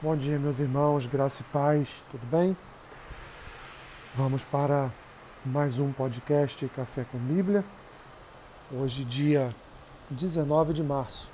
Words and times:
Bom 0.00 0.16
dia, 0.16 0.38
meus 0.38 0.60
irmãos, 0.60 1.06
graça 1.06 1.42
e 1.42 1.44
paz, 1.46 2.04
tudo 2.08 2.24
bem? 2.30 2.56
Vamos 4.14 4.44
para 4.44 4.92
mais 5.44 5.80
um 5.80 5.90
podcast 5.90 6.68
Café 6.68 7.04
com 7.10 7.18
Bíblia. 7.18 7.64
Hoje, 8.70 9.04
dia 9.04 9.52
19 10.08 10.72
de 10.72 10.84
março, 10.84 11.28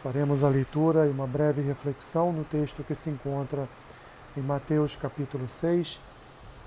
faremos 0.00 0.44
a 0.44 0.48
leitura 0.48 1.08
e 1.08 1.10
uma 1.10 1.26
breve 1.26 1.60
reflexão 1.60 2.32
no 2.32 2.44
texto 2.44 2.84
que 2.84 2.94
se 2.94 3.10
encontra 3.10 3.68
em 4.36 4.40
Mateus 4.40 4.94
capítulo 4.94 5.48
6, 5.48 6.00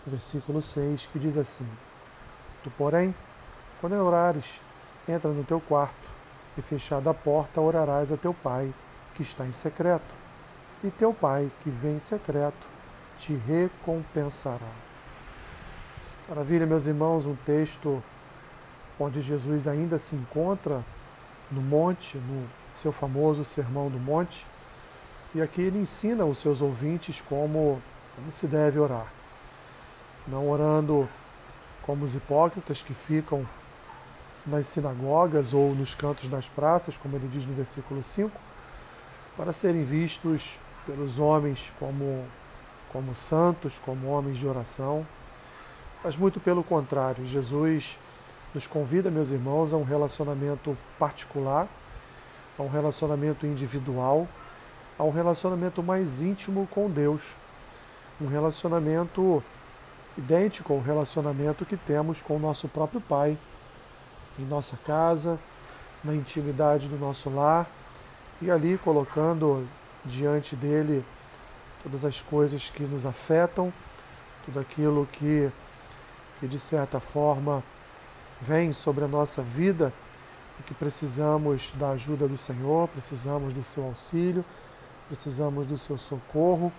versículo 0.05 0.61
6, 0.61 1.05
que 1.05 1.18
diz 1.18 1.38
assim: 1.38 1.70
Tu, 2.61 2.70
porém, 2.71 3.16
quando 3.79 3.93
orares, 3.93 4.59
entra 5.07 5.32
no 5.32 5.45
teu 5.45 5.61
quarto 5.61 6.09
e, 6.57 6.61
fechada 6.61 7.09
a 7.09 7.13
porta, 7.13 7.61
orarás 7.61 8.11
a 8.11 8.18
teu 8.18 8.34
pai 8.34 8.70
que 9.13 9.21
está 9.21 9.45
em 9.45 9.54
secreto 9.54 10.25
e 10.86 10.91
teu 10.91 11.13
Pai, 11.13 11.52
que 11.61 11.69
vem 11.69 11.96
em 11.96 12.00
secreto, 12.00 12.68
te 13.18 13.33
recompensará. 13.33 14.69
Maravilha, 16.29 16.65
meus 16.65 16.86
irmãos, 16.86 17.25
um 17.25 17.36
texto 17.36 18.04
onde 19.00 19.21
Jesus 19.21 19.68
ainda 19.68 19.97
se 19.97 20.15
encontra 20.15 20.83
no 21.51 21.61
monte, 21.61 22.18
no 22.18 22.47
seu 22.74 22.91
famoso 22.91 23.43
Sermão 23.43 23.89
do 23.89 24.00
Monte, 24.00 24.46
e 25.33 25.41
aqui 25.41 25.61
ele 25.61 25.79
ensina 25.79 26.24
os 26.25 26.39
seus 26.39 26.61
ouvintes 26.61 27.21
como, 27.21 27.82
como 28.15 28.32
se 28.32 28.47
deve 28.47 28.79
orar. 28.79 29.07
Não 30.27 30.49
orando 30.49 31.07
como 31.82 32.05
os 32.05 32.16
hipócritas 32.16 32.81
que 32.81 32.94
ficam 32.94 33.47
nas 34.45 34.67
sinagogas 34.67 35.53
ou 35.53 35.73
nos 35.73 35.94
cantos 35.94 36.30
das 36.30 36.47
praças, 36.47 36.97
como 36.97 37.16
ele 37.16 37.27
diz 37.27 37.45
no 37.45 37.53
versículo 37.53 38.02
5, 38.02 38.31
para 39.36 39.52
serem 39.52 39.83
vistos 39.83 40.59
pelos 40.86 41.20
homens 41.20 41.72
como, 41.80 42.25
como 42.92 43.16
santos, 43.16 43.80
como 43.83 44.08
homens 44.08 44.38
de 44.38 44.47
oração, 44.47 45.05
mas 46.03 46.16
muito 46.16 46.39
pelo 46.39 46.64
contrário, 46.64 47.25
Jesus 47.25 47.97
nos 48.53 48.67
convida, 48.67 49.11
meus 49.11 49.31
irmãos, 49.31 49.73
a 49.73 49.77
um 49.77 49.83
relacionamento 49.83 50.77
particular, 50.97 51.67
a 52.58 52.61
um 52.61 52.69
relacionamento 52.69 53.45
individual, 53.45 54.27
a 54.97 55.03
um 55.03 55.11
relacionamento 55.11 55.83
mais 55.83 56.22
íntimo 56.22 56.67
com 56.72 56.89
Deus, 56.89 57.33
um 58.22 58.27
relacionamento 58.27 59.44
idêntico 60.17 60.73
ao 60.73 60.80
relacionamento 60.80 61.66
que 61.66 61.75
temos 61.75 62.22
com 62.22 62.38
o 62.38 62.39
nosso 62.39 62.70
próprio 62.70 63.02
Pai, 63.02 63.38
em 64.39 64.45
nossa 64.45 64.77
casa, 64.77 65.38
na 66.03 66.14
intimidade 66.14 66.88
do 66.88 66.97
nosso 66.97 67.30
lar 67.30 67.67
e 68.42 68.49
ali 68.49 68.77
colocando 68.77 69.67
diante 70.06 70.56
dele 70.56 71.03
todas 71.84 72.03
as 72.06 72.22
coisas 72.22 72.70
que 72.70 72.84
nos 72.84 73.06
afetam, 73.06 73.72
tudo 74.45 74.59
aquilo 74.59 75.08
que, 75.11 75.52
que 76.39 76.48
de 76.48 76.58
certa 76.59 77.00
forma 77.00 77.64
vem 78.42 78.73
sobre 78.73 79.03
a 79.06 79.08
nossa 79.08 79.42
vida 79.42 79.94
e 80.59 80.64
que 80.64 80.73
precisamos 80.73 81.73
da 81.76 81.92
ajuda 81.92 82.28
do 82.28 82.38
Senhor, 82.38 82.88
precisamos 82.89 83.53
do 83.53 83.64
seu 83.64 83.83
auxílio, 83.86 84.44
precisamos 85.08 85.66
do 85.66 85.78
seu 85.78 85.98
socorro, 85.98 86.72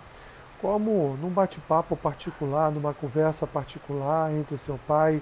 como 0.61 1.15
num 1.21 1.29
bate-papo 1.29 1.95
particular, 1.95 2.71
numa 2.71 2.93
conversa 2.93 3.45
particular 3.45 4.31
entre 4.31 4.57
seu 4.57 4.79
pai, 4.87 5.21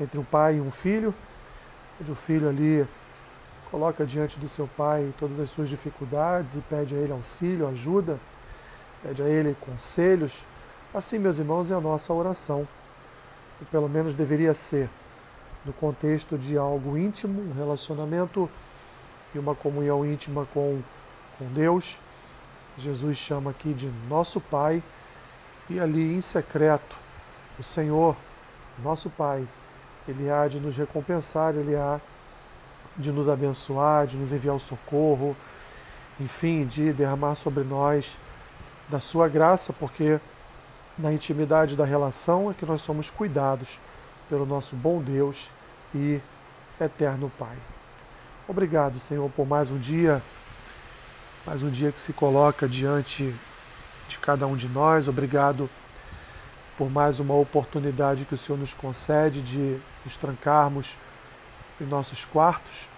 entre 0.00 0.18
um 0.18 0.24
pai 0.24 0.56
e 0.56 0.60
um 0.60 0.70
filho, 0.70 1.14
onde 2.00 2.10
o 2.10 2.14
filho 2.14 2.48
ali 2.48 2.86
coloca 3.72 4.04
diante 4.04 4.38
do 4.38 4.46
seu 4.46 4.68
pai 4.76 5.14
todas 5.18 5.40
as 5.40 5.48
suas 5.48 5.66
dificuldades 5.66 6.56
e 6.56 6.60
pede 6.60 6.94
a 6.94 6.98
ele 6.98 7.10
auxílio, 7.10 7.66
ajuda, 7.66 8.20
pede 9.02 9.22
a 9.22 9.26
ele 9.26 9.56
conselhos. 9.58 10.44
Assim, 10.92 11.18
meus 11.18 11.38
irmãos, 11.38 11.70
é 11.70 11.74
a 11.74 11.80
nossa 11.80 12.12
oração. 12.12 12.68
Ou 13.58 13.66
pelo 13.70 13.88
menos 13.88 14.14
deveria 14.14 14.52
ser, 14.52 14.90
no 15.64 15.72
contexto 15.72 16.36
de 16.36 16.58
algo 16.58 16.98
íntimo, 16.98 17.40
um 17.40 17.54
relacionamento 17.54 18.46
e 19.34 19.38
uma 19.38 19.54
comunhão 19.54 20.04
íntima 20.04 20.46
com, 20.52 20.82
com 21.38 21.46
Deus. 21.46 21.98
Jesus 22.76 23.16
chama 23.16 23.52
aqui 23.52 23.72
de 23.72 23.90
nosso 24.06 24.38
Pai, 24.38 24.82
e 25.70 25.80
ali 25.80 26.14
em 26.14 26.20
secreto, 26.20 26.94
o 27.58 27.62
Senhor, 27.62 28.14
nosso 28.82 29.08
Pai, 29.08 29.48
Ele 30.06 30.30
há 30.30 30.46
de 30.46 30.60
nos 30.60 30.76
recompensar, 30.76 31.54
Ele 31.54 31.74
há 31.74 31.98
de 32.96 33.10
nos 33.10 33.28
abençoar, 33.28 34.06
de 34.06 34.16
nos 34.16 34.32
enviar 34.32 34.54
o 34.54 34.60
socorro, 34.60 35.36
enfim, 36.20 36.66
de 36.66 36.92
derramar 36.92 37.34
sobre 37.34 37.64
nós 37.64 38.18
da 38.88 39.00
sua 39.00 39.28
graça, 39.28 39.72
porque 39.72 40.20
na 40.98 41.12
intimidade 41.12 41.76
da 41.76 41.84
relação 41.84 42.50
é 42.50 42.54
que 42.54 42.66
nós 42.66 42.82
somos 42.82 43.08
cuidados 43.08 43.78
pelo 44.28 44.44
nosso 44.44 44.76
bom 44.76 45.00
Deus 45.00 45.48
e 45.94 46.20
eterno 46.80 47.32
Pai. 47.38 47.56
Obrigado, 48.46 48.98
Senhor, 48.98 49.30
por 49.30 49.46
mais 49.46 49.70
um 49.70 49.78
dia, 49.78 50.22
mais 51.46 51.62
um 51.62 51.70
dia 51.70 51.90
que 51.90 52.00
se 52.00 52.12
coloca 52.12 52.68
diante 52.68 53.34
de 54.08 54.18
cada 54.18 54.46
um 54.46 54.56
de 54.56 54.68
nós. 54.68 55.08
Obrigado 55.08 55.70
por 56.76 56.90
mais 56.90 57.20
uma 57.20 57.34
oportunidade 57.34 58.24
que 58.24 58.34
o 58.34 58.38
Senhor 58.38 58.58
nos 58.58 58.74
concede 58.74 59.40
de 59.40 59.80
nos 60.04 60.16
trancarmos 60.16 60.96
em 61.80 61.84
nossos 61.84 62.24
quartos 62.24 62.88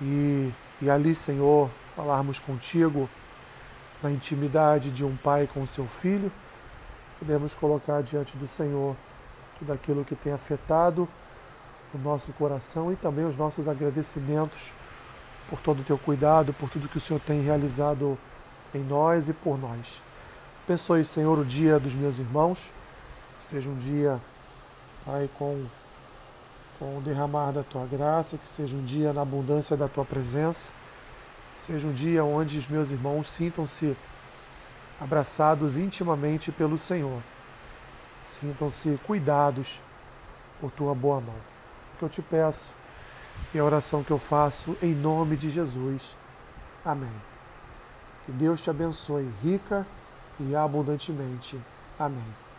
e, 0.00 0.50
e 0.80 0.90
ali, 0.90 1.14
Senhor, 1.14 1.70
falarmos 1.94 2.38
contigo 2.38 3.08
na 4.02 4.10
intimidade 4.10 4.90
de 4.90 5.04
um 5.04 5.16
pai 5.16 5.48
com 5.52 5.64
seu 5.66 5.86
filho, 5.86 6.32
podemos 7.18 7.54
colocar 7.54 8.02
diante 8.02 8.36
do 8.36 8.46
Senhor 8.46 8.96
tudo 9.58 9.72
aquilo 9.72 10.04
que 10.04 10.14
tem 10.14 10.32
afetado 10.32 11.06
o 11.92 11.98
nosso 11.98 12.32
coração 12.32 12.92
e 12.92 12.96
também 12.96 13.26
os 13.26 13.36
nossos 13.36 13.68
agradecimentos 13.68 14.72
por 15.48 15.60
todo 15.60 15.80
o 15.80 15.84
teu 15.84 15.98
cuidado, 15.98 16.52
por 16.54 16.70
tudo 16.70 16.88
que 16.88 16.98
o 16.98 17.00
Senhor 17.00 17.20
tem 17.20 17.42
realizado 17.42 18.16
em 18.74 18.80
nós 18.80 19.28
e 19.28 19.34
por 19.34 19.58
nós. 19.58 20.00
Abençoe, 20.64 21.04
Senhor, 21.04 21.38
o 21.38 21.44
dia 21.44 21.80
dos 21.80 21.92
meus 21.94 22.20
irmãos, 22.20 22.70
seja 23.40 23.68
um 23.68 23.76
dia, 23.76 24.20
Pai, 25.04 25.28
com 25.36 25.66
com 26.80 26.96
o 26.96 27.00
derramar 27.02 27.52
da 27.52 27.62
tua 27.62 27.84
graça, 27.84 28.38
que 28.38 28.48
seja 28.48 28.74
um 28.74 28.82
dia 28.82 29.12
na 29.12 29.20
abundância 29.20 29.76
da 29.76 29.86
tua 29.86 30.04
presença, 30.04 30.72
seja 31.58 31.86
um 31.86 31.92
dia 31.92 32.24
onde 32.24 32.56
os 32.56 32.66
meus 32.66 32.90
irmãos 32.90 33.30
sintam-se 33.30 33.94
abraçados 34.98 35.76
intimamente 35.76 36.50
pelo 36.50 36.78
Senhor, 36.78 37.22
sintam-se 38.22 38.98
cuidados 39.06 39.82
por 40.58 40.70
tua 40.70 40.94
boa 40.94 41.20
mão. 41.20 41.36
O 41.94 41.98
que 41.98 42.04
eu 42.06 42.08
te 42.08 42.22
peço 42.22 42.74
e 43.52 43.58
a 43.58 43.64
oração 43.64 44.02
que 44.02 44.10
eu 44.10 44.18
faço 44.18 44.74
em 44.82 44.94
nome 44.94 45.36
de 45.36 45.50
Jesus. 45.50 46.16
Amém. 46.82 47.12
Que 48.24 48.32
Deus 48.32 48.62
te 48.62 48.70
abençoe 48.70 49.30
rica 49.42 49.86
e 50.38 50.56
abundantemente. 50.56 51.60
Amém. 51.98 52.49